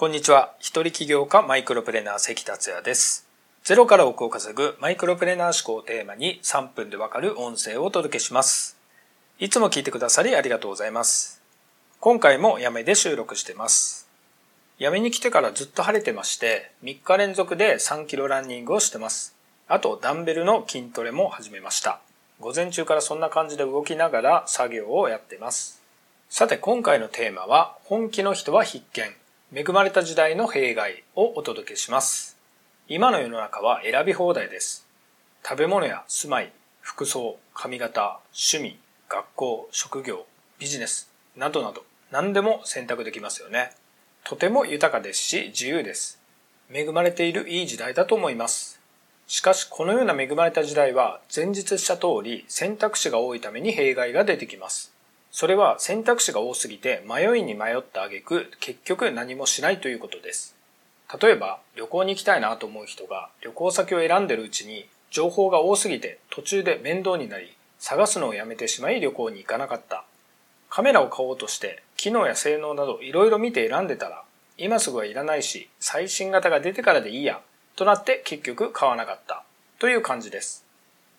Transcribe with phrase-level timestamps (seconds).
[0.00, 0.54] こんにちは。
[0.60, 3.26] 一人起業家マイクロプレーナー関達也です。
[3.64, 8.78] ゼロから億を稼ぐマイクロプレーナー思考をテーマに3分でわかる音声をお届けします。
[9.40, 11.42] いつも聞いてくださりありがとうございます。
[11.98, 14.08] 今回もやめで収録してます。
[14.78, 19.34] やめに来てからずっと晴れてまして、3日連続で3キロランニングをしてます。
[19.66, 21.98] あと、ダンベルの筋トレも始めました。
[22.38, 25.82] 午前中からそんな感じで動きながら作業をやってます。
[26.30, 29.12] さて今回のテーマは本気の人は必見
[29.50, 32.36] 恵まれた時代の弊害をお届けします。
[32.86, 34.86] 今の世の中は選び放題です。
[35.42, 36.52] 食べ物や住まい
[36.82, 40.26] 服装髪型趣味学校職業
[40.58, 43.70] ビジネスなどなど何でも選択できますよね。
[44.22, 46.20] とても豊かですし自由です。
[46.70, 48.78] 恵まれているいい時代だと思います。
[49.26, 54.97] しかしこのような恵まれた時代は前日した通り選択肢が多いために弊害が出てきます。
[55.30, 60.54] それは選択肢が多すぎて迷いに迷った挙句結局何もしないということです。
[61.20, 70.04] 例えば旅行に行きたいなと思う人が旅行先を選んでるうちに情報が多すぎて途中で面倒になり探すのをやめてしまい旅行に行かなかった。
[70.70, 74.22] カメラを買おうとして機能や性能などいろいろ見て選んでたら
[74.58, 77.40] 今すぐはいらないし最新型が出てからでいいや
[77.76, 79.44] となって結局買わなかった。
[79.78, 80.67] という感じです。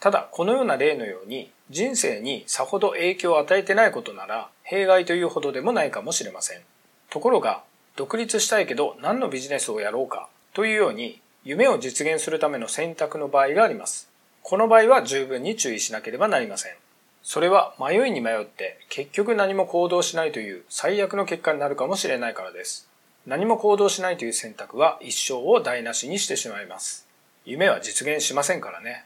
[0.00, 6.60] ただこのような例のように人生にさほど影響を与えてないことなら弊害というほどでもないかもしれません。
[7.10, 7.62] ところが
[7.96, 14.08] 独立したいけど何のビジネスをやろうかというように夢を実現するための選択の場合があります。
[14.42, 16.74] この場合は十分に注意しなければなりません。
[17.22, 22.88] それは迷いに迷って結局何も行動しないという最悪の結果になるかもしれないからです。
[23.26, 27.06] 何も行動しないという選択は一生を台無しにしてしまいます。
[27.44, 29.04] 夢は実現しませんからね。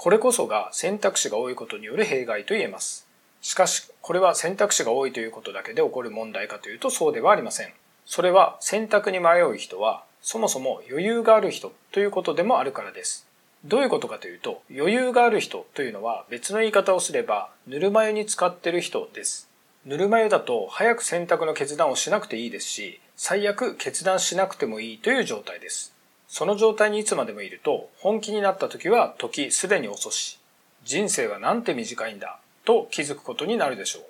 [0.00, 3.08] これこそが選択肢が多いことによる弊害と言えます。
[3.40, 7.72] しかし、これは選択肢が多いということだけで起こる問題かというとそうではありません。
[8.06, 13.26] それは選択に迷う人は、そもそも余裕がある人ということでもあるからです。
[13.64, 19.50] どういうことかというと、余裕がある人というのは別の言い方をすれば、ぬるま湯に使ってる人です。
[19.84, 25.97] ぬるま湯だと早く選択の決断をしなくていいですし、最悪決断しなくてもいいという状態です。
[26.28, 30.38] その状態にいつまでもいると本気になった時は時すでに遅し
[30.84, 34.02] 人生はなんて短いんだと気づくことになるでしょう。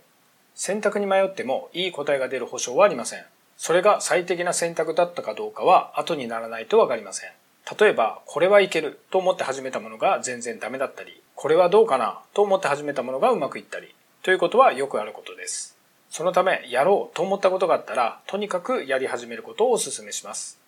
[0.54, 3.24] 選択に迷ってもいい答えが出る保証はありません。
[3.56, 7.30] それが最適な選択だったかどうかは後にならないとわかりません。
[7.78, 15.76] 例えばこれはいけると思って始めたものが全然ダメだったりこれはどうかなと思って始めたものがうまくいったりということはよくあることです。
[16.10, 20.58] そのためやろうと思ったことがあったらとにかくやり始めることをお勧めします。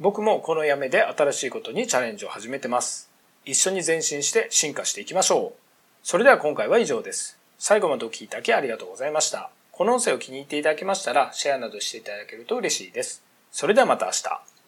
[0.00, 3.10] 僕もこのやめで新しいことにチャレンジを始めてます。
[3.44, 5.60] 一緒に前進して進化していきましょう。
[6.02, 7.38] それでは今回は以上です。
[7.58, 9.50] 最後までお聴きいただきありがとうございました。
[9.72, 13.22] この音声を気に入っていただけましたらシェアなどしていただけると嬉しいです。
[13.52, 14.59] それではまた明日。